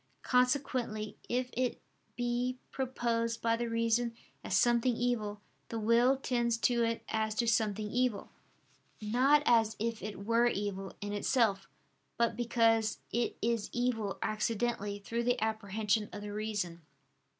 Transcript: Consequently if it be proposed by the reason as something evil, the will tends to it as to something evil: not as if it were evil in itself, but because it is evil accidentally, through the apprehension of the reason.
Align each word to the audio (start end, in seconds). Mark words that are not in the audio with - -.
Consequently 0.23 1.15
if 1.29 1.51
it 1.53 1.79
be 2.15 2.57
proposed 2.71 3.39
by 3.39 3.55
the 3.55 3.69
reason 3.69 4.15
as 4.43 4.57
something 4.57 4.95
evil, 4.95 5.41
the 5.69 5.77
will 5.77 6.17
tends 6.17 6.57
to 6.57 6.83
it 6.83 7.03
as 7.07 7.35
to 7.35 7.45
something 7.47 7.85
evil: 7.91 8.31
not 8.99 9.43
as 9.45 9.75
if 9.77 10.01
it 10.01 10.25
were 10.25 10.47
evil 10.47 10.95
in 11.01 11.13
itself, 11.13 11.69
but 12.17 12.35
because 12.35 12.97
it 13.11 13.37
is 13.43 13.69
evil 13.73 14.17
accidentally, 14.23 14.97
through 14.97 15.23
the 15.23 15.39
apprehension 15.39 16.09
of 16.11 16.23
the 16.23 16.33
reason. 16.33 16.81